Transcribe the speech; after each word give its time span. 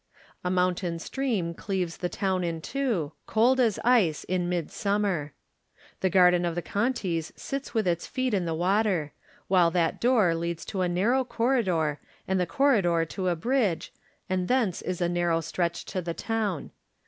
A 0.43 0.49
mountain 0.49 0.97
stream 0.97 1.53
cleaves 1.53 1.97
the 1.97 2.09
town 2.09 2.43
in 2.43 2.59
two, 2.59 3.11
cold 3.27 3.59
as 3.59 3.77
ice 3.83 4.23
in 4.23 4.49
midsummer. 4.49 5.33
The 5.99 6.09
garden 6.09 6.43
of 6.43 6.55
the 6.55 6.63
Contis 6.63 7.31
sits 7.35 7.75
with 7.75 7.85
its 7.87 8.07
feet 8.07 8.33
in 8.33 8.45
the 8.45 8.55
water, 8.55 9.11
while 9.47 9.69
that 9.69 10.01
door 10.01 10.33
leads 10.33 10.65
to 10.65 10.81
a 10.81 10.89
narrow 10.89 11.23
corridor 11.23 11.99
and 12.27 12.39
the 12.39 12.47
corridor 12.47 13.05
to 13.05 13.27
a 13.27 13.35
bridge, 13.35 13.93
and 14.27 14.47
thence 14.47 14.81
is 14.81 15.01
a 15.01 15.07
narrow 15.07 15.39
stretch 15.39 15.85
to 15.93 16.01
the 16.01 16.15
town. 16.15 16.71